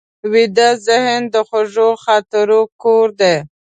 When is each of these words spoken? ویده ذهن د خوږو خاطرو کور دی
ویده 0.31 0.69
ذهن 0.87 1.21
د 1.33 1.35
خوږو 1.47 1.89
خاطرو 2.03 2.61
کور 2.83 3.07
دی 3.19 3.35